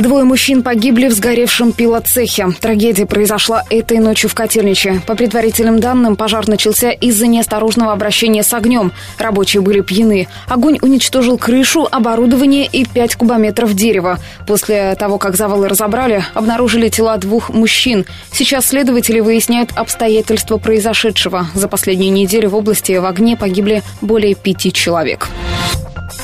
Двое 0.00 0.24
мужчин 0.24 0.62
погибли 0.62 1.08
в 1.08 1.12
сгоревшем 1.12 1.72
пилоцехе. 1.72 2.48
Трагедия 2.58 3.04
произошла 3.04 3.64
этой 3.68 3.98
ночью 3.98 4.30
в 4.30 4.34
Котельниче. 4.34 5.02
По 5.06 5.14
предварительным 5.14 5.78
данным, 5.78 6.16
пожар 6.16 6.48
начался 6.48 6.90
из-за 6.90 7.26
неосторожного 7.26 7.92
обращения 7.92 8.42
с 8.42 8.54
огнем. 8.54 8.92
Рабочие 9.18 9.60
были 9.60 9.82
пьяны. 9.82 10.26
Огонь 10.48 10.78
уничтожил 10.80 11.36
крышу, 11.36 11.86
оборудование 11.90 12.64
и 12.64 12.86
5 12.86 13.16
кубометров 13.16 13.74
дерева. 13.74 14.18
После 14.46 14.94
того, 14.94 15.18
как 15.18 15.36
завалы 15.36 15.68
разобрали, 15.68 16.24
обнаружили 16.32 16.88
тела 16.88 17.18
двух 17.18 17.50
мужчин. 17.50 18.06
Сейчас 18.32 18.68
следователи 18.68 19.20
выясняют 19.20 19.72
обстоятельства 19.76 20.56
произошедшего. 20.56 21.48
За 21.52 21.68
последнюю 21.68 22.10
неделю 22.10 22.48
в 22.48 22.56
области 22.56 22.92
в 22.92 23.04
огне 23.04 23.36
погибли 23.36 23.82
более 24.00 24.34
пяти 24.34 24.72
человек. 24.72 25.28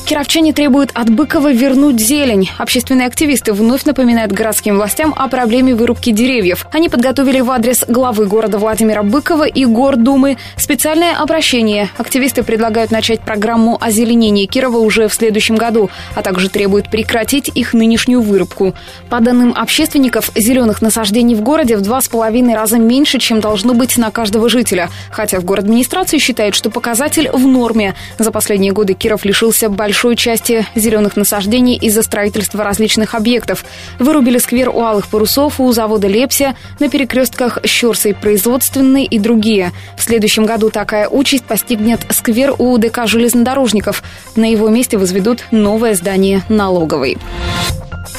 Кировчане 0.06 0.52
требуют 0.52 0.92
от 0.94 1.10
Быкова 1.10 1.52
вернуть 1.52 1.98
зелень. 1.98 2.48
Общественные 2.58 3.08
активисты 3.08 3.52
вновь 3.52 3.84
напоминают 3.86 4.30
городским 4.30 4.76
властям 4.76 5.12
о 5.16 5.26
проблеме 5.26 5.74
вырубки 5.74 6.12
деревьев. 6.12 6.64
Они 6.70 6.88
подготовили 6.88 7.40
в 7.40 7.50
адрес 7.50 7.82
главы 7.88 8.26
города 8.26 8.58
Владимира 8.58 9.02
Быкова 9.02 9.48
и 9.48 9.64
Гордумы 9.64 10.36
специальное 10.56 11.16
обращение. 11.16 11.88
Активисты 11.98 12.44
предлагают 12.44 12.92
начать 12.92 13.18
программу 13.18 13.78
озеленения 13.80 14.46
Кирова 14.46 14.76
уже 14.78 15.08
в 15.08 15.12
следующем 15.12 15.56
году, 15.56 15.90
а 16.14 16.22
также 16.22 16.50
требуют 16.50 16.88
прекратить 16.88 17.50
их 17.52 17.74
нынешнюю 17.74 18.20
вырубку. 18.20 18.74
По 19.10 19.18
данным 19.18 19.54
общественников, 19.56 20.30
зеленых 20.36 20.82
насаждений 20.82 21.34
в 21.34 21.40
городе 21.40 21.76
в 21.76 21.80
два 21.80 22.00
с 22.00 22.06
половиной 22.06 22.54
раза 22.54 22.78
меньше, 22.78 23.18
чем 23.18 23.40
должно 23.40 23.74
быть 23.74 23.98
на 23.98 24.12
каждого 24.12 24.48
жителя. 24.48 24.88
Хотя 25.10 25.40
в 25.40 25.44
город 25.44 25.64
администрации 25.64 26.18
считает, 26.18 26.54
что 26.54 26.70
показатель 26.70 27.28
в 27.32 27.44
норме. 27.44 27.96
За 28.18 28.30
последние 28.30 28.70
годы 28.70 28.94
Киров 28.94 29.24
лишился 29.24 29.68
большого 29.68 29.95
большой 29.96 30.16
части 30.16 30.66
зеленых 30.74 31.16
насаждений 31.16 31.74
из-за 31.74 32.02
строительства 32.02 32.62
различных 32.62 33.14
объектов. 33.14 33.64
Вырубили 33.98 34.36
сквер 34.36 34.68
у 34.68 34.82
Алых 34.82 35.08
Парусов, 35.08 35.58
у 35.58 35.72
завода 35.72 36.06
Лепся, 36.06 36.54
на 36.78 36.90
перекрестках 36.90 37.60
Щерсой 37.64 38.12
производственной 38.12 39.04
и 39.04 39.18
другие. 39.18 39.72
В 39.96 40.02
следующем 40.02 40.44
году 40.44 40.68
такая 40.68 41.08
участь 41.08 41.44
постигнет 41.44 42.00
сквер 42.10 42.54
у 42.58 42.76
ДК 42.76 43.06
железнодорожников. 43.06 44.02
На 44.36 44.44
его 44.44 44.68
месте 44.68 44.98
возведут 44.98 45.44
новое 45.50 45.94
здание 45.94 46.42
налоговой. 46.50 47.16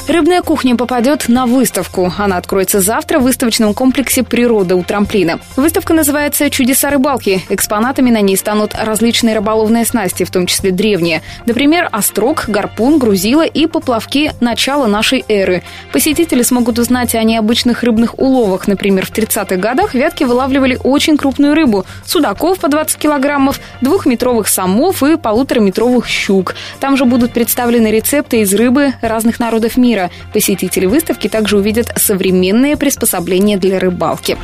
Рыбная 0.06 0.42
кухня 0.42 0.76
попадет 0.76 1.28
на 1.28 1.46
выставку. 1.46 2.12
Она 2.18 2.36
откроется 2.36 2.80
завтра 2.80 3.18
в 3.18 3.22
выставочном 3.22 3.74
комплексе 3.74 4.22
«Природа» 4.22 4.76
у 4.76 4.82
трамплина. 4.82 5.38
Выставка 5.56 5.94
называется 5.94 6.50
«Чудеса 6.50 6.90
рыбалки». 6.90 7.42
Экспонатами 7.48 8.10
на 8.10 8.20
ней 8.20 8.36
станут 8.36 8.74
различные 8.74 9.34
рыболовные 9.34 9.84
снасти, 9.84 10.24
в 10.24 10.30
том 10.30 10.46
числе 10.46 10.70
древние. 10.70 11.22
Например, 11.46 11.88
острог, 11.90 12.44
гарпун, 12.48 12.98
грузила 12.98 13.46
и 13.46 13.66
поплавки 13.66 14.32
начала 14.40 14.86
нашей 14.86 15.24
эры. 15.28 15.62
Посетители 15.92 16.42
смогут 16.42 16.78
узнать 16.78 17.14
о 17.14 17.22
необычных 17.22 17.82
рыбных 17.82 18.18
уловах. 18.18 18.68
Например, 18.68 19.06
в 19.06 19.10
30-х 19.10 19.56
годах 19.56 19.94
вятки 19.94 20.24
вылавливали 20.24 20.78
очень 20.82 21.16
крупную 21.16 21.54
рыбу– 21.54 21.86
судаков 22.06 22.58
по 22.58 22.68
20 22.68 22.96
килограммов, 22.98 23.60
двухметровых 23.80 24.48
самов 24.48 25.02
и 25.02 25.16
полутораметровых 25.16 26.06
щук. 26.06 26.54
Там 26.80 26.96
же 26.96 27.04
будут 27.04 27.32
представлены 27.32 27.88
рецепты 27.88 28.40
из 28.40 28.52
рыбы 28.54 28.94
разных 29.00 29.38
народов 29.40 29.76
мира. 29.78 30.10
Посетители 30.32 30.86
выставки 30.86 31.28
также 31.28 31.56
увидят 31.56 31.92
современные 31.96 32.76
приспособления 32.76 33.56
для 33.56 33.78
рыбалки. 33.78 34.36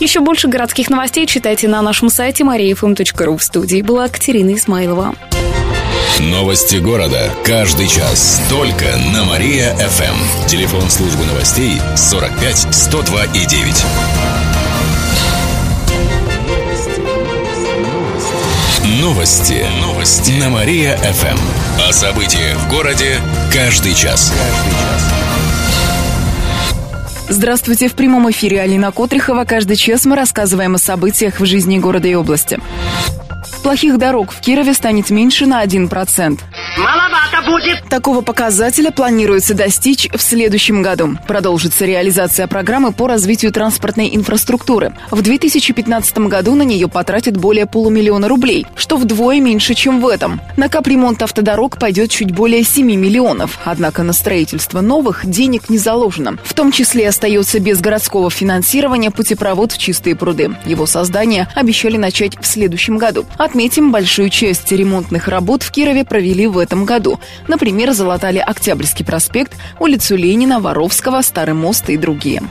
Еще 0.00 0.20
больше 0.20 0.48
городских 0.48 0.90
новостей 0.90 1.26
читайте 1.26 1.68
на 1.68 1.82
нашем 1.82 2.08
сайте 2.08 2.42
mariafm.ru. 2.44 3.36
В 3.36 3.42
студии 3.42 3.82
была 3.82 4.08
Катерина 4.08 4.54
Исмайлова. 4.54 5.14
Новости 6.18 6.76
города. 6.76 7.30
Каждый 7.44 7.86
час. 7.86 8.42
Только 8.50 8.84
на 9.14 9.24
Мария-ФМ. 9.24 10.46
Телефон 10.46 10.88
службы 10.90 11.24
новостей 11.24 11.80
45 11.96 12.74
102 12.74 13.24
и 13.24 13.46
9. 13.46 14.49
Новости. 19.00 19.64
Новости. 19.80 20.32
На 20.32 20.50
Мария-ФМ. 20.50 21.38
О 21.88 21.90
событиях 21.90 22.58
в 22.58 22.70
городе 22.70 23.16
каждый 23.50 23.94
час. 23.94 24.30
Здравствуйте. 27.30 27.88
В 27.88 27.94
прямом 27.94 28.30
эфире 28.30 28.60
Алина 28.60 28.92
Котрихова. 28.92 29.44
Каждый 29.44 29.76
час 29.76 30.04
мы 30.04 30.16
рассказываем 30.16 30.74
о 30.74 30.78
событиях 30.78 31.40
в 31.40 31.46
жизни 31.46 31.78
города 31.78 32.08
и 32.08 32.14
области. 32.14 32.60
Плохих 33.62 33.96
дорог 33.96 34.32
в 34.32 34.40
Кирове 34.40 34.74
станет 34.74 35.08
меньше 35.08 35.46
на 35.46 35.64
1%. 35.64 36.38
Будет. 37.46 37.88
Такого 37.88 38.20
показателя 38.20 38.90
планируется 38.90 39.54
достичь 39.54 40.08
в 40.12 40.20
следующем 40.20 40.82
году. 40.82 41.16
Продолжится 41.26 41.84
реализация 41.84 42.46
программы 42.46 42.92
по 42.92 43.06
развитию 43.08 43.52
транспортной 43.52 44.14
инфраструктуры. 44.14 44.92
В 45.10 45.22
2015 45.22 46.18
году 46.18 46.54
на 46.54 46.62
нее 46.62 46.88
потратят 46.88 47.36
более 47.36 47.66
полумиллиона 47.66 48.28
рублей, 48.28 48.66
что 48.76 48.96
вдвое 48.96 49.40
меньше, 49.40 49.74
чем 49.74 50.00
в 50.00 50.06
этом. 50.06 50.40
На 50.56 50.68
капремонт 50.68 51.22
автодорог 51.22 51.78
пойдет 51.78 52.10
чуть 52.10 52.32
более 52.32 52.62
7 52.62 52.86
миллионов. 52.86 53.58
Однако 53.64 54.02
на 54.02 54.12
строительство 54.12 54.80
новых 54.80 55.26
денег 55.26 55.68
не 55.68 55.78
заложено. 55.78 56.36
В 56.44 56.54
том 56.54 56.72
числе 56.72 57.08
остается 57.08 57.58
без 57.58 57.80
городского 57.80 58.30
финансирования 58.30 59.10
путепровод 59.10 59.72
в 59.72 59.78
Чистые 59.78 60.14
пруды. 60.14 60.54
Его 60.66 60.86
создание 60.86 61.48
обещали 61.54 61.96
начать 61.96 62.38
в 62.40 62.46
следующем 62.46 62.98
году. 62.98 63.24
Отметим, 63.38 63.90
большую 63.90 64.28
часть 64.28 64.70
ремонтных 64.70 65.26
работ 65.26 65.62
в 65.62 65.72
Кирове 65.72 66.04
провели 66.04 66.46
в 66.46 66.58
этом 66.58 66.84
году. 66.84 67.18
Например, 67.48 67.92
залатали 67.92 68.38
Октябрьский 68.38 69.04
проспект, 69.04 69.56
улицу 69.78 70.16
Ленина, 70.16 70.60
Воровского, 70.60 71.22
Старый 71.22 71.54
мост 71.54 71.88
и 71.90 71.96
другие. 71.96 72.42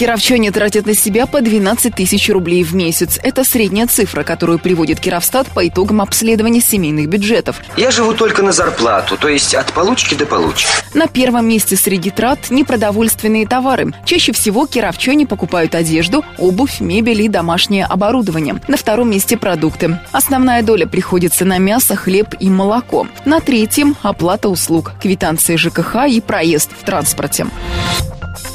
Кировчане 0.00 0.50
тратят 0.50 0.86
на 0.86 0.94
себя 0.94 1.26
по 1.26 1.42
12 1.42 1.94
тысяч 1.94 2.30
рублей 2.30 2.64
в 2.64 2.74
месяц. 2.74 3.20
Это 3.22 3.44
средняя 3.44 3.86
цифра, 3.86 4.22
которую 4.22 4.58
приводит 4.58 4.98
Кировстат 4.98 5.46
по 5.48 5.68
итогам 5.68 6.00
обследования 6.00 6.62
семейных 6.62 7.06
бюджетов. 7.06 7.60
Я 7.76 7.90
живу 7.90 8.14
только 8.14 8.42
на 8.42 8.52
зарплату, 8.52 9.18
то 9.18 9.28
есть 9.28 9.54
от 9.54 9.74
получки 9.74 10.14
до 10.14 10.24
получки. 10.24 10.70
На 10.94 11.06
первом 11.06 11.46
месте 11.46 11.76
среди 11.76 12.08
трат 12.08 12.48
непродовольственные 12.48 13.46
товары. 13.46 13.92
Чаще 14.06 14.32
всего 14.32 14.64
кировчане 14.66 15.26
покупают 15.26 15.74
одежду, 15.74 16.24
обувь, 16.38 16.80
мебель 16.80 17.20
и 17.20 17.28
домашнее 17.28 17.84
оборудование. 17.84 18.58
На 18.68 18.78
втором 18.78 19.10
месте 19.10 19.36
продукты. 19.36 20.00
Основная 20.12 20.62
доля 20.62 20.86
приходится 20.86 21.44
на 21.44 21.58
мясо, 21.58 21.94
хлеб 21.94 22.28
и 22.40 22.48
молоко. 22.48 23.06
На 23.26 23.40
третьем– 23.40 23.94
оплата 24.02 24.48
услуг, 24.48 24.92
квитанции 24.98 25.56
ЖКХ 25.56 26.06
и 26.08 26.22
проезд 26.22 26.70
в 26.72 26.86
транспорте. 26.86 27.48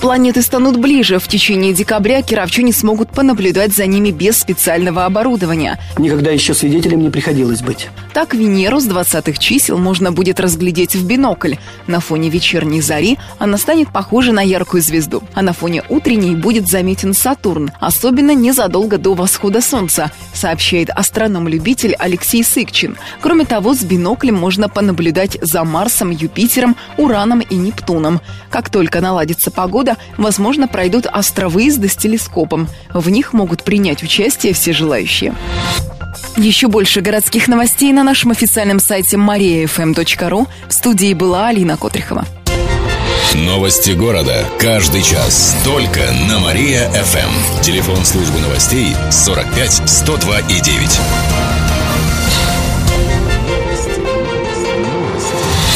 Планеты 0.02 0.42
станут 0.42 0.78
ближе. 0.78 1.18
В 1.20 1.28
течение 1.28 1.74
декабря 1.74 2.22
кировчане 2.22 2.74
смогут 2.74 3.10
понаблюдать 3.10 3.74
за 3.74 3.86
ними 3.88 4.12
без 4.12 4.38
специального 4.38 5.06
оборудования. 5.06 5.80
Никогда 5.98 6.32
еще 6.32 6.54
свидетелем 6.54 7.02
не 7.02 7.10
приходилось 7.10 7.62
быть. 7.62 7.90
Так 8.14 8.34
Венеру 8.34 8.80
с 8.80 8.88
20-х 8.88 9.40
чисел 9.40 9.78
можно 9.78 10.12
будет 10.12 10.40
разглядеть 10.40 10.96
в 10.96 11.06
бинокль. 11.06 11.56
На 11.88 12.00
фоне 12.00 12.30
вечерней 12.30 12.82
зари 12.82 13.18
она 13.40 13.58
станет 13.58 13.92
похожа 13.92 14.32
на 14.32 14.42
яркую 14.42 14.84
звезду. 14.84 15.24
А 15.34 15.42
на 15.42 15.54
фоне 15.54 15.84
утренней 15.90 16.36
будет 16.36 16.68
заметен 16.68 17.14
Сатурн, 17.14 17.72
особенно 17.80 18.36
незадолго 18.36 18.98
до 18.98 19.16
восхода 19.16 19.62
Солнца, 19.62 20.12
сообщает 20.34 20.90
астроном-любитель 20.90 21.96
Алексей 21.98 22.44
Сыкчин. 22.44 22.98
Кроме 23.22 23.46
того, 23.46 23.74
с 23.74 23.84
биноклем 23.84 24.36
можно 24.36 24.70
понаблюдать 24.70 25.38
за 25.42 25.64
Марсом, 25.64 26.12
Юпитером, 26.12 26.76
Ураном 26.98 27.40
и 27.40 27.56
Нептуном. 27.56 28.22
Как 28.50 28.70
только 28.70 29.02
наладится 29.02 29.52
погода, 29.52 29.85
года, 29.86 29.98
возможно, 30.18 30.68
пройдут 30.68 31.06
астровыезды 31.06 31.88
с 31.88 31.96
телескопом. 31.96 32.68
В 32.92 33.10
них 33.10 33.34
могут 33.34 33.64
принять 33.64 34.02
участие 34.04 34.54
все 34.54 34.74
желающие. 34.74 35.36
Еще 36.38 36.68
больше 36.68 37.02
городских 37.02 37.48
новостей 37.48 37.94
на 37.94 38.04
нашем 38.04 38.32
официальном 38.32 38.80
сайте 38.80 39.18
mariafm.ru. 39.18 40.48
В 40.68 40.74
студии 40.74 41.14
была 41.14 41.48
Алина 41.48 41.78
Котрихова. 41.78 42.26
Новости 43.36 43.92
города. 43.92 44.46
Каждый 44.60 45.02
час. 45.04 45.56
Только 45.64 46.00
на 46.30 46.40
Мария-ФМ. 46.40 47.62
Телефон 47.62 48.04
службы 48.06 48.40
новостей 48.40 48.96
45 49.12 49.90
102 49.90 50.40
и 50.40 50.62
9. 50.62 51.45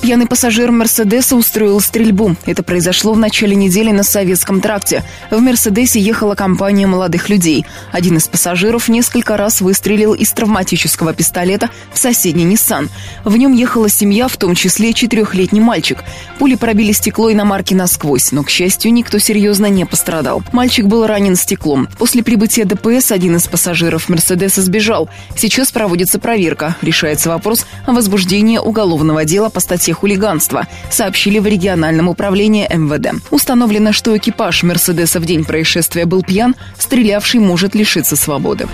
Пьяный 0.00 0.26
пассажир 0.26 0.70
Мерседеса 0.70 1.36
устроил 1.36 1.78
стрельбу. 1.78 2.34
Это 2.46 2.62
произошло 2.62 3.12
в 3.12 3.18
начале 3.18 3.54
недели 3.54 3.90
на 3.90 4.02
Советском 4.02 4.62
тракте. 4.62 5.04
В 5.30 5.38
Мерседесе 5.40 6.00
ехала 6.00 6.34
компания 6.34 6.86
молодых 6.86 7.28
людей. 7.28 7.66
Один 7.92 8.16
из 8.16 8.26
пассажиров 8.26 8.88
несколько 8.88 9.36
раз 9.36 9.60
выстрелил 9.60 10.14
из 10.14 10.32
травматического 10.32 11.12
пистолета 11.12 11.68
в 11.92 11.98
соседний 11.98 12.44
Ниссан. 12.44 12.88
В 13.24 13.36
нем 13.36 13.52
ехала 13.52 13.90
семья, 13.90 14.28
в 14.28 14.38
том 14.38 14.54
числе 14.54 14.94
четырехлетний 14.94 15.60
мальчик. 15.60 16.02
Пули 16.38 16.54
пробили 16.54 16.92
стекло 16.92 17.30
иномарки 17.30 17.74
насквозь, 17.74 18.32
но, 18.32 18.42
к 18.42 18.48
счастью, 18.48 18.94
никто 18.94 19.18
серьезно 19.18 19.66
не 19.66 19.84
пострадал. 19.84 20.42
Мальчик 20.52 20.86
был 20.86 21.06
ранен 21.06 21.36
стеклом. 21.36 21.88
После 21.98 22.22
прибытия 22.22 22.64
ДПС 22.64 23.12
один 23.12 23.36
из 23.36 23.46
пассажиров 23.46 24.08
Мерседеса 24.08 24.62
сбежал. 24.62 25.10
Сейчас 25.36 25.70
проводится 25.70 26.18
проверка. 26.18 26.74
Решается 26.80 27.28
вопрос 27.28 27.66
о 27.86 27.92
возбуждении 27.92 28.56
уголовного 28.56 29.26
дела 29.26 29.50
по 29.50 29.60
статье 29.60 29.89
хулиганства, 29.92 30.66
сообщили 30.90 31.38
в 31.38 31.46
региональном 31.46 32.08
управлении 32.08 32.68
МВД. 32.68 33.22
Установлено, 33.30 33.92
что 33.92 34.16
экипаж 34.16 34.62
Мерседеса 34.62 35.20
в 35.20 35.26
день 35.26 35.44
происшествия 35.44 36.06
был 36.06 36.22
пьян, 36.22 36.54
стрелявший 36.78 37.40
может 37.40 37.74
лишиться 37.74 38.16
свободы. 38.16 38.68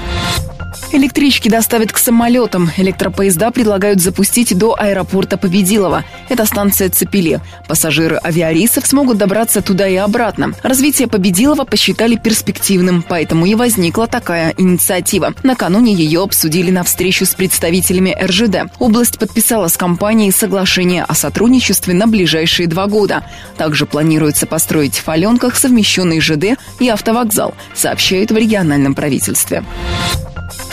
Электрички 0.97 1.51
доставят 1.51 1.93
к 1.93 1.99
самолетам. 1.99 2.71
Электропоезда 2.79 3.51
предлагают 3.51 4.01
запустить 4.01 4.57
до 4.57 4.75
аэропорта 4.79 5.37
Победилова. 5.37 6.05
Это 6.31 6.47
станция 6.47 6.89
Цепеле. 6.89 7.43
Пассажиры 7.69 8.19
авиарейсов 8.25 8.87
смогут 8.87 9.19
добраться 9.19 9.61
туда 9.61 9.87
и 9.87 9.97
обратно. 9.97 10.55
Развитие 10.63 11.07
Победилова 11.07 11.65
посчитали 11.67 12.17
перспективным, 12.17 13.05
поэтому 13.07 13.45
и 13.45 13.55
возникла 13.55 14.07
такая 14.07 14.55
инициатива. 14.57 15.35
Накануне 15.43 15.93
ее 15.93 16.23
обсудили 16.23 16.71
на 16.71 16.83
встречу 16.83 17.27
с 17.27 17.35
представителями 17.35 18.17
РЖД. 18.19 18.73
Область 18.79 19.19
подписала 19.19 19.69
с 19.69 19.77
компанией 19.77 20.31
соглашение 20.31 21.05
о 21.05 21.13
сотрудничестве 21.13 21.93
на 21.93 22.07
ближайшие 22.07 22.69
два 22.69 22.87
года. 22.87 23.23
Также 23.59 23.85
планируется 23.85 24.47
построить 24.47 24.97
в 24.97 25.05
Фаленках 25.05 25.57
совмещенный 25.57 26.21
ЖД 26.21 26.59
и 26.81 26.89
автовокзал, 26.89 27.55
сообщают 27.75 28.31
в 28.31 28.37
региональном 28.39 28.95
правительстве. 28.95 29.63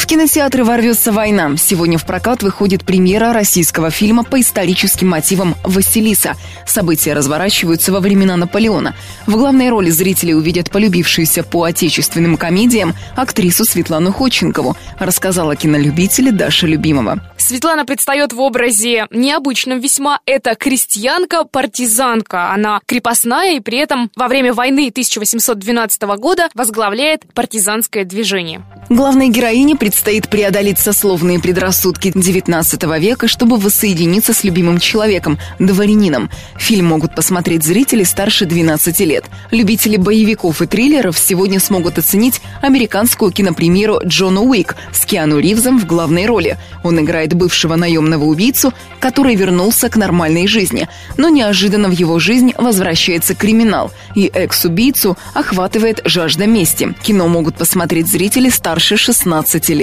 В 0.03 0.05
кинотеатры 0.05 0.65
ворвется 0.65 1.13
война. 1.13 1.55
Сегодня 1.55 1.97
в 1.97 2.05
прокат 2.05 2.43
выходит 2.43 2.83
премьера 2.83 3.31
российского 3.31 3.89
фильма 3.89 4.25
по 4.25 4.41
историческим 4.41 5.07
мотивам 5.07 5.55
«Василиса». 5.63 6.35
События 6.67 7.13
разворачиваются 7.13 7.93
во 7.93 8.01
времена 8.01 8.35
Наполеона. 8.35 8.97
В 9.27 9.37
главной 9.37 9.69
роли 9.69 9.91
зрители 9.91 10.33
увидят 10.33 10.71
полюбившуюся 10.71 11.43
по 11.43 11.63
отечественным 11.63 12.35
комедиям 12.35 12.95
актрису 13.15 13.63
Светлану 13.63 14.11
Ходченкову, 14.11 14.75
рассказала 14.99 15.55
кинолюбитель 15.55 16.33
Даша 16.33 16.67
Любимова. 16.67 17.21
Светлана 17.37 17.85
предстает 17.85 18.33
в 18.33 18.39
образе 18.39 19.05
необычном 19.09 19.79
весьма. 19.79 20.19
Это 20.25 20.55
крестьянка-партизанка. 20.55 22.51
Она 22.51 22.79
крепостная 22.85 23.57
и 23.57 23.59
при 23.59 23.79
этом 23.79 24.11
во 24.15 24.27
время 24.27 24.53
войны 24.53 24.89
1812 24.89 26.01
года 26.17 26.49
возглавляет 26.55 27.23
партизанское 27.33 28.05
движение. 28.05 28.63
Главной 28.89 29.29
героине 29.29 29.75
предстоит 29.93 30.27
преодолеть 30.27 30.79
сословные 30.79 31.39
предрассудки 31.39 32.07
XIX 32.07 32.99
века, 32.99 33.27
чтобы 33.27 33.57
воссоединиться 33.57 34.33
с 34.33 34.43
любимым 34.43 34.79
человеком, 34.79 35.37
дворянином. 35.59 36.31
Фильм 36.57 36.87
могут 36.87 37.13
посмотреть 37.13 37.63
зрители 37.63 38.03
старше 38.03 38.47
12 38.47 38.99
лет. 39.01 39.25
Любители 39.51 39.97
боевиков 39.97 40.63
и 40.63 40.65
триллеров 40.65 41.19
сегодня 41.19 41.59
смогут 41.59 41.99
оценить 41.99 42.41
американскую 42.63 43.31
кинопремьеру 43.31 43.99
«Джона 44.03 44.41
Уик» 44.41 44.75
с 44.91 45.05
Киану 45.05 45.37
Ривзом 45.37 45.79
в 45.79 45.85
главной 45.85 46.25
роли. 46.25 46.57
Он 46.83 46.99
играет 46.99 47.35
бывшего 47.35 47.75
наемного 47.75 48.25
убийцу, 48.25 48.73
который 48.99 49.35
вернулся 49.35 49.89
к 49.89 49.95
нормальной 49.95 50.47
жизни. 50.47 50.89
Но 51.17 51.29
неожиданно 51.29 51.87
в 51.89 51.91
его 51.91 52.17
жизнь 52.17 52.53
возвращается 52.57 53.35
криминал, 53.35 53.91
и 54.15 54.25
экс-убийцу 54.33 55.19
охватывает 55.35 56.01
жажда 56.03 56.47
мести. 56.47 56.95
Кино 57.03 57.27
могут 57.27 57.57
посмотреть 57.57 58.07
зрители 58.07 58.49
старше 58.49 58.97
16 58.97 59.69
лет. 59.69 59.82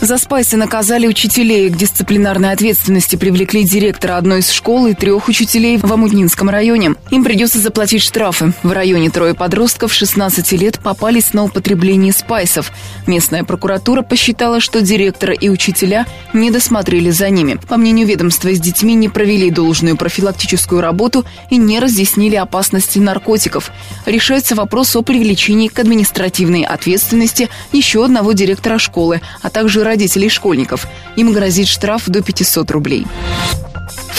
За 0.00 0.16
спайсы 0.16 0.56
наказали 0.56 1.06
учителей. 1.06 1.68
К 1.68 1.76
дисциплинарной 1.76 2.52
ответственности 2.52 3.16
привлекли 3.16 3.64
директора 3.64 4.16
одной 4.16 4.38
из 4.38 4.50
школ 4.50 4.86
и 4.86 4.94
трех 4.94 5.28
учителей 5.28 5.76
в 5.76 5.92
Амутнинском 5.92 6.48
районе. 6.48 6.94
Им 7.10 7.22
придется 7.22 7.58
заплатить 7.58 8.00
штрафы. 8.00 8.54
В 8.62 8.72
районе 8.72 9.10
трое 9.10 9.34
подростков 9.34 9.92
16 9.92 10.52
лет 10.52 10.80
попались 10.80 11.34
на 11.34 11.44
употребление 11.44 12.14
спайсов. 12.14 12.72
Местная 13.06 13.44
прокуратура 13.44 14.00
посчитала, 14.00 14.58
что 14.60 14.80
директора 14.80 15.34
и 15.34 15.50
учителя 15.50 16.06
не 16.32 16.50
досмотрели 16.50 17.10
за 17.10 17.28
ними. 17.28 17.60
По 17.68 17.76
мнению 17.76 18.06
ведомства, 18.06 18.54
с 18.54 18.58
детьми 18.58 18.94
не 18.94 19.10
провели 19.10 19.50
должную 19.50 19.98
профилактическую 19.98 20.80
работу 20.80 21.26
и 21.50 21.58
не 21.58 21.78
разъяснили 21.78 22.36
опасности 22.36 22.98
наркотиков. 22.98 23.70
Решается 24.06 24.54
вопрос 24.54 24.96
о 24.96 25.02
привлечении 25.02 25.68
к 25.68 25.78
административной 25.78 26.62
ответственности 26.62 27.50
еще 27.70 28.02
одного 28.02 28.32
директора 28.32 28.78
школы, 28.78 29.20
а 29.42 29.50
также 29.50 29.89
родителей 29.90 30.28
школьников. 30.28 30.86
Им 31.16 31.32
грозит 31.32 31.68
штраф 31.68 32.08
до 32.08 32.22
500 32.22 32.70
рублей. 32.70 33.06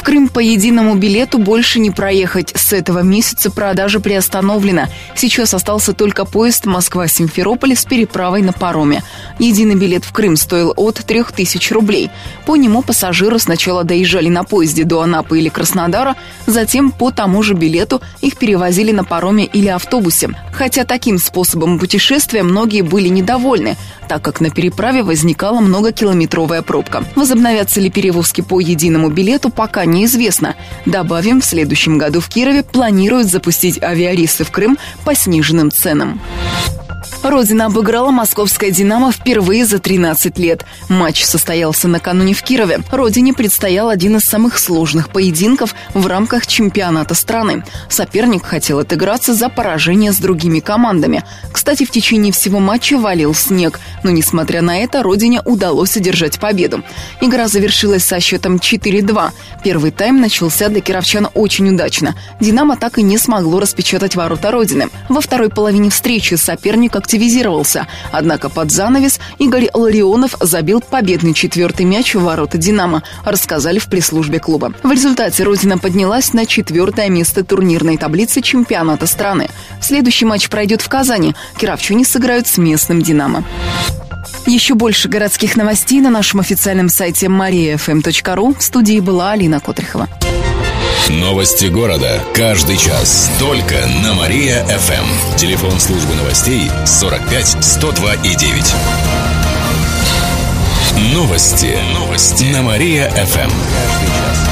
В 0.01 0.03
Крым 0.03 0.29
по 0.29 0.39
единому 0.39 0.95
билету 0.95 1.37
больше 1.37 1.77
не 1.77 1.91
проехать. 1.91 2.51
С 2.55 2.73
этого 2.73 3.03
месяца 3.03 3.51
продажа 3.51 3.99
приостановлена. 3.99 4.89
Сейчас 5.13 5.53
остался 5.53 5.93
только 5.93 6.25
поезд 6.25 6.65
Москва-Симферополь 6.65 7.75
с 7.75 7.85
переправой 7.85 8.41
на 8.41 8.51
пароме. 8.51 9.03
Единый 9.37 9.75
билет 9.75 10.03
в 10.03 10.11
Крым 10.11 10.37
стоил 10.37 10.73
от 10.75 10.95
3000 10.95 11.71
рублей. 11.71 12.09
По 12.47 12.55
нему 12.55 12.81
пассажиры 12.81 13.37
сначала 13.37 13.83
доезжали 13.83 14.27
на 14.27 14.43
поезде 14.43 14.85
до 14.85 15.01
Анапы 15.01 15.37
или 15.37 15.49
Краснодара, 15.49 16.15
затем 16.47 16.91
по 16.91 17.11
тому 17.11 17.43
же 17.43 17.53
билету 17.53 18.01
их 18.21 18.37
перевозили 18.37 18.91
на 18.91 19.03
пароме 19.03 19.45
или 19.45 19.67
автобусе. 19.67 20.31
Хотя 20.51 20.83
таким 20.83 21.19
способом 21.19 21.77
путешествия 21.77 22.41
многие 22.41 22.81
были 22.81 23.07
недовольны, 23.07 23.77
так 24.07 24.23
как 24.23 24.41
на 24.41 24.49
переправе 24.49 25.03
возникала 25.03 25.59
многокилометровая 25.59 26.63
пробка. 26.63 27.03
Возобновятся 27.15 27.79
ли 27.79 27.91
перевозки 27.91 28.41
по 28.41 28.59
единому 28.59 29.09
билету, 29.09 29.51
пока 29.51 29.85
неизвестно. 29.91 30.55
Добавим, 30.85 31.41
в 31.41 31.45
следующем 31.45 31.97
году 31.97 32.19
в 32.19 32.29
Кирове 32.29 32.63
планируют 32.63 33.27
запустить 33.27 33.81
авиарейсы 33.81 34.43
в 34.43 34.51
Крым 34.51 34.77
по 35.05 35.13
сниженным 35.13 35.71
ценам. 35.71 36.21
Родина 37.23 37.67
обыграла 37.67 38.09
московское 38.09 38.71
«Динамо» 38.71 39.11
впервые 39.11 39.65
за 39.65 39.77
13 39.77 40.39
лет. 40.39 40.65
Матч 40.89 41.23
состоялся 41.23 41.87
накануне 41.87 42.33
в 42.33 42.41
Кирове. 42.41 42.79
Родине 42.91 43.33
предстоял 43.33 43.89
один 43.89 44.17
из 44.17 44.23
самых 44.23 44.57
сложных 44.57 45.09
поединков 45.09 45.75
в 45.93 46.07
рамках 46.07 46.47
чемпионата 46.47 47.13
страны. 47.13 47.63
Соперник 47.89 48.43
хотел 48.43 48.79
отыграться 48.79 49.35
за 49.35 49.49
поражение 49.49 50.11
с 50.11 50.17
другими 50.17 50.61
командами. 50.61 51.23
Кстати, 51.51 51.85
в 51.85 51.91
течение 51.91 52.33
всего 52.33 52.59
матча 52.59 52.97
валил 52.97 53.35
снег, 53.35 53.79
но, 54.03 54.09
несмотря 54.09 54.63
на 54.63 54.79
это, 54.79 55.03
Родине 55.03 55.41
удалось 55.45 55.95
одержать 55.97 56.39
победу. 56.39 56.83
Игра 57.21 57.47
завершилась 57.47 58.03
со 58.03 58.19
счетом 58.19 58.55
4-2. 58.55 59.29
Первый 59.63 59.91
тайм 59.91 60.21
начался 60.21 60.69
для 60.69 60.81
кировчан 60.81 61.29
очень 61.35 61.69
удачно. 61.69 62.15
«Динамо» 62.39 62.77
так 62.77 62.97
и 62.97 63.03
не 63.03 63.19
смогло 63.19 63.59
распечатать 63.59 64.15
ворота 64.15 64.49
Родины. 64.49 64.89
Во 65.07 65.21
второй 65.21 65.49
половине 65.49 65.91
встречи 65.91 66.33
соперник 66.33 66.95
активизировался. 67.11 67.87
Однако 68.11 68.47
под 68.47 68.71
занавес 68.71 69.19
Игорь 69.37 69.69
Ларионов 69.73 70.35
забил 70.39 70.79
победный 70.79 71.33
четвертый 71.33 71.85
мяч 71.85 72.15
в 72.15 72.21
ворота 72.21 72.57
«Динамо», 72.57 73.03
рассказали 73.25 73.79
в 73.79 73.87
пресс-службе 73.87 74.39
клуба. 74.39 74.73
В 74.81 74.91
результате 74.91 75.43
Родина 75.43 75.77
поднялась 75.77 76.31
на 76.31 76.45
четвертое 76.45 77.09
место 77.09 77.43
турнирной 77.43 77.97
таблицы 77.97 78.41
чемпионата 78.41 79.07
страны. 79.07 79.49
Следующий 79.81 80.23
матч 80.23 80.47
пройдет 80.47 80.81
в 80.81 80.87
Казани. 80.87 81.35
Кировчане 81.59 82.05
сыграют 82.05 82.47
с 82.47 82.57
местным 82.57 83.01
«Динамо». 83.01 83.43
Еще 84.45 84.75
больше 84.75 85.09
городских 85.09 85.57
новостей 85.57 85.99
на 85.99 86.09
нашем 86.09 86.39
официальном 86.39 86.87
сайте 86.87 87.25
mariafm.ru. 87.25 88.57
В 88.57 88.63
студии 88.63 88.99
была 89.01 89.31
Алина 89.31 89.59
Котрихова. 89.59 90.07
Новости 91.19 91.65
города. 91.65 92.23
Каждый 92.33 92.77
час. 92.77 93.29
Только 93.37 93.75
на 94.01 94.13
Мария-ФМ. 94.13 95.35
Телефон 95.35 95.77
службы 95.79 96.15
новостей 96.15 96.71
45 96.85 97.57
102 97.61 98.13
и 98.15 98.35
9. 98.35 98.75
Новости. 101.13 101.77
Новости. 101.93 102.45
На 102.45 102.61
Мария-ФМ. 102.61 104.50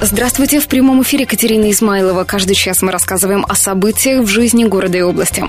Здравствуйте! 0.00 0.60
В 0.60 0.68
прямом 0.68 1.02
эфире 1.02 1.26
Катерина 1.26 1.72
Измайлова. 1.72 2.22
Каждый 2.22 2.54
час 2.54 2.82
мы 2.82 2.92
рассказываем 2.92 3.44
о 3.48 3.56
событиях 3.56 4.22
в 4.22 4.28
жизни 4.28 4.62
города 4.62 4.96
и 4.96 5.02
области. 5.02 5.44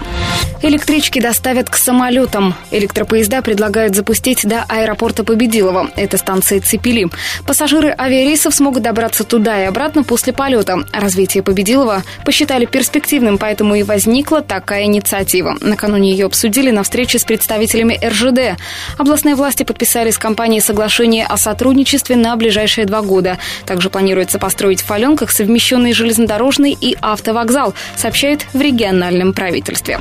Электрички 0.63 1.21
доставят 1.21 1.69
к 1.69 1.75
самолетам. 1.75 2.55
Электропоезда 2.71 3.43
предлагают 3.43 3.95
запустить 3.95 4.45
до 4.45 4.65
аэропорта 4.67 5.23
Победилова. 5.23 5.91
Это 5.95 6.17
станция 6.17 6.61
Цепели. 6.61 7.07
Пассажиры 7.45 7.95
авиарейсов 7.97 8.55
смогут 8.55 8.81
добраться 8.81 9.23
туда 9.23 9.61
и 9.61 9.65
обратно 9.67 10.03
после 10.03 10.33
полета. 10.33 10.79
Развитие 10.91 11.43
Победилова 11.43 12.03
посчитали 12.25 12.65
перспективным, 12.65 13.37
поэтому 13.37 13.75
и 13.75 13.83
возникла 13.83 14.41
такая 14.41 14.85
инициатива. 14.85 15.57
Накануне 15.61 16.11
ее 16.11 16.25
обсудили 16.25 16.71
на 16.71 16.81
встрече 16.81 17.19
с 17.19 17.23
представителями 17.23 17.99
РЖД. 18.03 18.59
Областные 18.97 19.35
власти 19.35 19.61
подписали 19.61 20.09
с 20.09 20.17
компанией 20.17 20.59
соглашение 20.59 21.25
о 21.27 21.37
сотрудничестве 21.37 22.15
на 22.15 22.35
ближайшие 22.35 22.85
два 22.85 23.01
года. 23.03 23.37
Также 23.65 23.91
планируется 23.91 24.38
построить 24.39 24.81
в 24.81 24.85
Фаленках 24.85 25.31
совмещенный 25.31 25.93
железнодорожный 25.93 26.77
и 26.79 26.97
автовокзал, 27.01 27.73
сообщает 27.95 28.45
в 28.53 28.61
региональном 28.61 29.33
правительстве. 29.33 29.99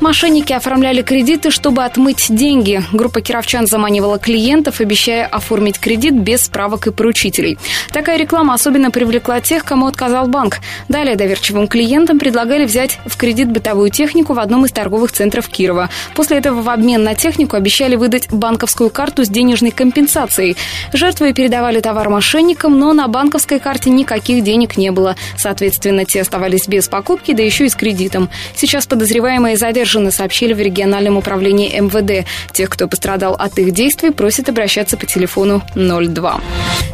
Мошенники 0.00 0.52
оформляли 0.52 1.02
кредиты, 1.02 1.50
чтобы 1.50 1.84
отмыть 1.84 2.26
деньги. 2.28 2.82
Группа 2.92 3.20
кировчан 3.20 3.66
заманивала 3.66 4.18
клиентов, 4.18 4.80
обещая 4.80 5.26
оформить 5.26 5.78
кредит 5.78 6.14
без 6.14 6.44
справок 6.44 6.86
и 6.86 6.92
поручителей. 6.92 7.58
Такая 7.92 8.18
реклама 8.18 8.54
особенно 8.54 8.90
привлекла 8.90 9.40
тех, 9.40 9.64
кому 9.64 9.86
отказал 9.86 10.28
банк. 10.28 10.58
Далее 10.88 11.16
доверчивым 11.16 11.68
клиентам 11.68 12.18
предлагали 12.18 12.64
взять 12.64 12.98
в 13.06 13.16
кредит 13.16 13.50
бытовую 13.50 13.90
технику 13.90 14.34
в 14.34 14.38
одном 14.38 14.64
из 14.64 14.72
торговых 14.72 15.12
центров 15.12 15.48
Кирова. 15.48 15.90
После 16.14 16.38
этого 16.38 16.62
в 16.62 16.68
обмен 16.68 17.02
на 17.02 17.14
технику 17.14 17.56
обещали 17.56 17.96
выдать 17.96 18.30
банковскую 18.30 18.90
карту 18.90 19.24
с 19.24 19.28
денежной 19.28 19.70
компенсацией. 19.70 20.56
Жертвы 20.92 21.32
передавали 21.32 21.80
товар 21.80 22.08
мошенникам, 22.08 22.78
но 22.78 22.92
на 22.92 23.08
банковской 23.08 23.58
карте 23.58 23.71
никаких 23.90 24.42
денег 24.42 24.76
не 24.76 24.90
было. 24.90 25.16
Соответственно, 25.36 26.04
те 26.04 26.20
оставались 26.20 26.68
без 26.68 26.88
покупки, 26.88 27.32
да 27.32 27.42
еще 27.42 27.66
и 27.66 27.68
с 27.68 27.74
кредитом. 27.74 28.30
Сейчас 28.56 28.86
подозреваемые 28.86 29.56
задержаны 29.56 30.10
сообщили 30.10 30.52
в 30.52 30.60
региональном 30.60 31.16
управлении 31.16 31.78
МВД. 31.78 32.26
Тех, 32.52 32.68
кто 32.70 32.88
пострадал 32.88 33.34
от 33.34 33.58
их 33.58 33.72
действий, 33.72 34.10
просят 34.10 34.48
обращаться 34.48 34.96
по 34.96 35.06
телефону 35.06 35.62
02. 35.74 36.40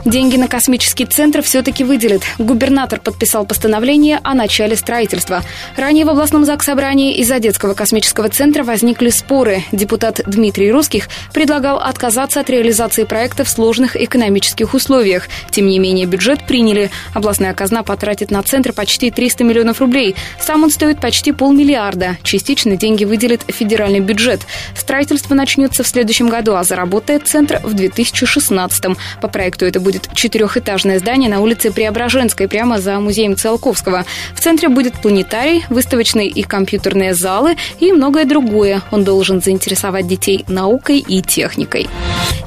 Деньги 0.04 0.36
на 0.36 0.48
космический 0.48 1.04
центр 1.04 1.42
все-таки 1.42 1.84
выделят. 1.84 2.22
Губернатор 2.38 3.00
подписал 3.00 3.44
постановление 3.44 4.20
о 4.22 4.34
начале 4.34 4.76
строительства. 4.76 5.42
Ранее 5.76 6.04
в 6.04 6.10
областном 6.10 6.44
заксобрании 6.44 7.16
из-за 7.16 7.38
детского 7.38 7.74
космического 7.74 8.28
центра 8.28 8.64
возникли 8.64 9.10
споры. 9.10 9.64
Депутат 9.72 10.20
Дмитрий 10.26 10.70
Русских 10.70 11.08
предлагал 11.32 11.78
отказаться 11.78 12.40
от 12.40 12.50
реализации 12.50 13.04
проекта 13.04 13.44
в 13.44 13.48
сложных 13.48 13.96
экономических 13.96 14.74
условиях. 14.74 15.28
Тем 15.50 15.66
не 15.66 15.78
менее, 15.78 16.06
бюджет 16.06 16.46
приняли. 16.68 16.90
Областная 17.14 17.54
казна 17.54 17.82
потратит 17.82 18.30
на 18.30 18.42
центр 18.42 18.72
почти 18.72 19.10
300 19.10 19.44
миллионов 19.44 19.80
рублей. 19.80 20.14
Сам 20.40 20.64
он 20.64 20.70
стоит 20.70 21.00
почти 21.00 21.32
полмиллиарда. 21.32 22.18
Частично 22.22 22.76
деньги 22.76 23.04
выделит 23.04 23.42
федеральный 23.48 24.00
бюджет. 24.00 24.40
Строительство 24.76 25.34
начнется 25.34 25.82
в 25.82 25.86
следующем 25.86 26.28
году, 26.28 26.54
а 26.54 26.64
заработает 26.64 27.26
центр 27.26 27.60
в 27.62 27.72
2016. 27.74 28.84
По 29.20 29.28
проекту 29.28 29.64
это 29.64 29.80
будет 29.80 30.08
четырехэтажное 30.12 30.98
здание 30.98 31.30
на 31.30 31.40
улице 31.40 31.72
Преображенской, 31.72 32.48
прямо 32.48 32.80
за 32.80 33.00
музеем 33.00 33.36
Циолковского. 33.36 34.04
В 34.34 34.40
центре 34.40 34.68
будет 34.68 34.94
планетарий, 35.00 35.64
выставочные 35.70 36.28
и 36.28 36.42
компьютерные 36.42 37.14
залы 37.14 37.56
и 37.80 37.92
многое 37.92 38.24
другое. 38.24 38.82
Он 38.90 39.04
должен 39.04 39.40
заинтересовать 39.40 40.06
детей 40.06 40.44
наукой 40.48 40.98
и 40.98 41.22
техникой. 41.22 41.88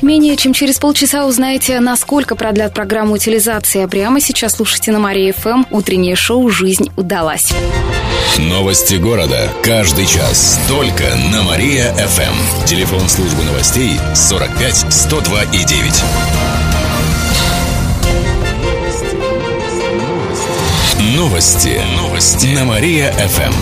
Менее 0.01 0.35
чем 0.35 0.53
через 0.53 0.77
полчаса 0.77 1.25
узнаете, 1.25 1.79
насколько 1.79 2.35
продлят 2.35 2.73
программу 2.73 3.13
утилизации. 3.13 3.81
А 3.81 3.87
прямо 4.12 4.20
сейчас 4.20 4.56
слушайте 4.56 4.91
на 4.91 5.00
Мария 5.00 5.32
ФМ 5.32 5.63
утреннее 5.72 6.18
шоу 6.18 6.50
«Жизнь 6.50 6.91
удалась». 6.98 7.53
Новости 8.38 8.96
города. 8.96 9.50
Каждый 9.63 10.06
час. 10.06 10.60
Только 10.68 11.06
на 11.32 11.44
Мария-ФМ. 11.44 12.65
Телефон 12.65 13.08
службы 13.08 13.41
новостей 13.46 13.98
45 14.13 14.86
102 14.89 15.44
и 15.44 15.63
9. 15.63 16.03
Новости. 21.15 21.82
Новости. 21.96 22.48
На 22.48 22.65
Мария-ФМ. 22.65 23.53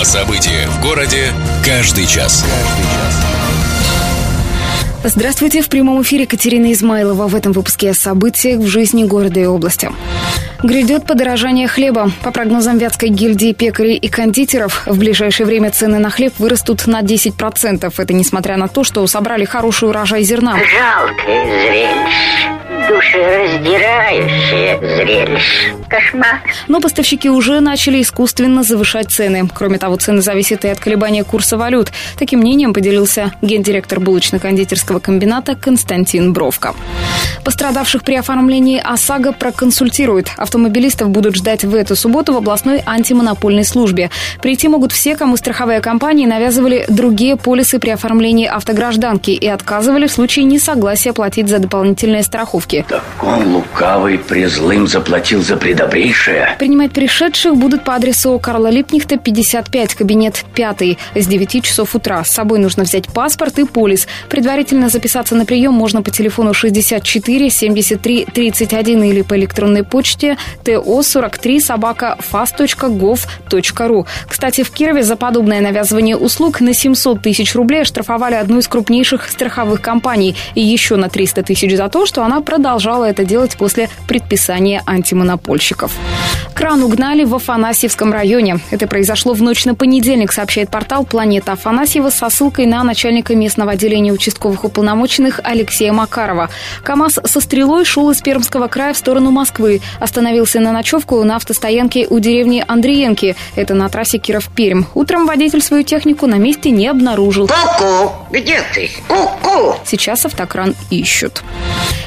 О 0.00 0.04
событиях 0.06 0.70
в 0.70 0.80
городе 0.80 1.34
каждый 1.62 2.06
час. 2.06 2.46
Каждый 2.46 2.84
час. 2.84 3.27
Здравствуйте, 5.04 5.62
в 5.62 5.68
прямом 5.68 6.02
эфире 6.02 6.26
Катерина 6.26 6.72
Измайлова. 6.72 7.28
В 7.28 7.34
этом 7.36 7.52
выпуске 7.52 7.90
о 7.90 7.94
событиях 7.94 8.58
в 8.58 8.66
жизни 8.66 9.04
города 9.04 9.38
и 9.38 9.46
области. 9.46 9.90
Грядет 10.62 11.06
подорожание 11.06 11.68
хлеба. 11.68 12.10
По 12.22 12.32
прогнозам 12.32 12.78
Вятской 12.78 13.10
гильдии 13.10 13.52
пекарей 13.52 13.96
и 13.96 14.08
кондитеров, 14.08 14.86
в 14.86 14.98
ближайшее 14.98 15.46
время 15.46 15.70
цены 15.70 15.98
на 15.98 16.10
хлеб 16.10 16.34
вырастут 16.38 16.86
на 16.86 17.00
10%. 17.02 17.92
Это 17.96 18.12
несмотря 18.12 18.56
на 18.56 18.66
то, 18.66 18.82
что 18.82 19.06
собрали 19.06 19.44
хороший 19.44 19.88
урожай 19.88 20.24
зерна. 20.24 20.56
Жалкое 20.56 21.44
зрелище 21.46 22.58
душераздирающее 22.88 24.78
зрелище. 24.80 25.74
Кошмар. 25.88 26.40
Но 26.68 26.80
поставщики 26.80 27.28
уже 27.30 27.60
начали 27.60 28.00
искусственно 28.02 28.62
завышать 28.62 29.10
цены. 29.10 29.48
Кроме 29.54 29.78
того, 29.78 29.96
цены 29.96 30.22
зависят 30.22 30.64
и 30.64 30.68
от 30.68 30.78
колебания 30.80 31.24
курса 31.24 31.56
валют. 31.56 31.92
Таким 32.18 32.40
мнением 32.40 32.72
поделился 32.72 33.32
гендиректор 33.42 33.98
булочно-кондитерского 34.00 35.00
комбината 35.00 35.54
Константин 35.54 36.32
Бровко. 36.32 36.74
Пострадавших 37.44 38.02
при 38.04 38.16
оформлении 38.16 38.80
ОСАГО 38.82 39.32
проконсультируют. 39.32 40.30
Автомобилистов 40.48 41.10
будут 41.10 41.36
ждать 41.36 41.62
в 41.62 41.74
эту 41.74 41.94
субботу 41.94 42.32
в 42.32 42.38
областной 42.38 42.82
антимонопольной 42.86 43.64
службе. 43.64 44.10
Прийти 44.40 44.66
могут 44.66 44.92
все, 44.92 45.14
кому 45.14 45.36
страховые 45.36 45.82
компании 45.82 46.24
навязывали 46.24 46.86
другие 46.88 47.36
полисы 47.36 47.78
при 47.78 47.90
оформлении 47.90 48.46
автогражданки 48.46 49.30
и 49.30 49.46
отказывали 49.46 50.06
в 50.06 50.10
случае 50.10 50.46
несогласия 50.46 51.12
платить 51.12 51.48
за 51.48 51.58
дополнительные 51.58 52.22
страховки. 52.22 52.86
Так 52.88 53.04
он 53.22 53.56
лукавый 53.56 54.16
призлым 54.16 54.86
заплатил 54.86 55.42
за 55.42 55.58
предобрейшее. 55.58 56.56
Принимать 56.58 56.92
пришедших 56.92 57.54
будут 57.54 57.84
по 57.84 57.94
адресу 57.94 58.38
Карла 58.38 58.68
Липнихта, 58.68 59.18
55, 59.18 59.96
кабинет 59.96 60.46
5, 60.54 60.96
с 61.14 61.26
9 61.26 61.62
часов 61.62 61.94
утра. 61.94 62.24
С 62.24 62.30
собой 62.30 62.58
нужно 62.58 62.84
взять 62.84 63.06
паспорт 63.08 63.58
и 63.58 63.66
полис. 63.66 64.08
Предварительно 64.30 64.88
записаться 64.88 65.34
на 65.34 65.44
прием 65.44 65.74
можно 65.74 66.00
по 66.00 66.10
телефону 66.10 66.54
64 66.54 67.50
73 67.50 68.26
31 68.32 69.02
или 69.02 69.20
по 69.20 69.36
электронной 69.36 69.84
почте 69.84 70.37
то 70.64 71.02
43 71.02 71.60
собака 71.60 72.16
fast.gov.ru. 72.30 74.06
Кстати, 74.28 74.62
в 74.62 74.70
Кирове 74.70 75.02
за 75.02 75.16
подобное 75.16 75.60
навязывание 75.60 76.16
услуг 76.16 76.60
на 76.60 76.74
700 76.74 77.22
тысяч 77.22 77.54
рублей 77.54 77.84
штрафовали 77.84 78.34
одну 78.34 78.58
из 78.58 78.68
крупнейших 78.68 79.28
страховых 79.28 79.80
компаний 79.80 80.36
и 80.54 80.60
еще 80.60 80.96
на 80.96 81.08
300 81.08 81.42
тысяч 81.42 81.76
за 81.76 81.88
то, 81.88 82.06
что 82.06 82.24
она 82.24 82.40
продолжала 82.40 83.04
это 83.04 83.24
делать 83.24 83.56
после 83.56 83.88
предписания 84.06 84.82
антимонопольщиков. 84.86 85.92
Кран 86.54 86.82
угнали 86.82 87.24
в 87.24 87.34
Афанасьевском 87.34 88.12
районе. 88.12 88.58
Это 88.70 88.86
произошло 88.86 89.32
в 89.32 89.42
ночь 89.42 89.64
на 89.64 89.74
понедельник, 89.74 90.32
сообщает 90.32 90.70
портал 90.70 91.04
«Планета 91.04 91.52
Афанасьева» 91.52 92.10
со 92.10 92.28
ссылкой 92.30 92.66
на 92.66 92.82
начальника 92.82 93.36
местного 93.36 93.72
отделения 93.72 94.12
участковых 94.12 94.64
уполномоченных 94.64 95.40
Алексея 95.44 95.92
Макарова. 95.92 96.50
КАМАЗ 96.82 97.20
со 97.24 97.40
стрелой 97.40 97.84
шел 97.84 98.10
из 98.10 98.20
Пермского 98.20 98.66
края 98.68 98.92
в 98.92 98.96
сторону 98.98 99.30
Москвы. 99.30 99.80
Остановился 100.00 100.27
на 100.60 100.72
ночевку 100.72 101.22
на 101.24 101.36
автостоянке 101.36 102.06
у 102.08 102.18
деревни 102.18 102.64
Андриенки. 102.66 103.36
Это 103.56 103.74
на 103.74 103.88
трассе 103.88 104.18
Киров-Пермь. 104.18 104.84
Утром 104.94 105.26
водитель 105.26 105.62
свою 105.62 105.82
технику 105.82 106.26
на 106.26 106.36
месте 106.36 106.70
не 106.70 106.86
обнаружил. 106.86 107.48
Ку-ку, 107.48 108.12
где 108.30 108.62
ты? 108.74 108.90
Ку-ку. 109.08 109.76
Сейчас 109.84 110.24
автокран 110.24 110.74
ищут. 110.90 111.42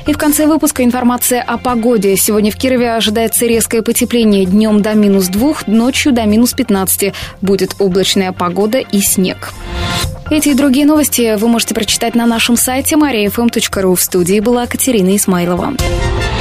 И 0.07 0.13
в 0.13 0.17
конце 0.17 0.47
выпуска 0.47 0.83
информация 0.83 1.41
о 1.41 1.57
погоде. 1.57 2.15
Сегодня 2.15 2.51
в 2.51 2.57
Кирове 2.57 2.93
ожидается 2.93 3.45
резкое 3.45 3.81
потепление. 3.81 4.45
Днем 4.45 4.81
до 4.81 4.93
минус 4.93 5.27
двух, 5.27 5.67
ночью 5.67 6.11
до 6.11 6.23
минус 6.23 6.53
15. 6.53 7.13
Будет 7.41 7.75
облачная 7.79 8.31
погода 8.31 8.79
и 8.79 8.99
снег. 9.01 9.53
Эти 10.29 10.49
и 10.49 10.53
другие 10.53 10.85
новости 10.85 11.35
вы 11.35 11.47
можете 11.47 11.75
прочитать 11.75 12.15
на 12.15 12.25
нашем 12.25 12.55
сайте 12.55 12.95
mariafm.ru. 12.95 13.95
В 13.95 14.01
студии 14.01 14.39
была 14.39 14.65
Катерина 14.65 15.15
Исмайлова. 15.15 15.73